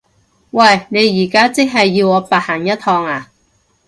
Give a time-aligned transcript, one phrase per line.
[0.49, 0.87] 喂！
[0.89, 3.29] 你而家即係要我白行一趟呀？